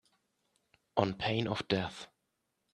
On 0.97 1.13
pain 1.13 1.47
of 1.47 1.67
death 1.67 2.07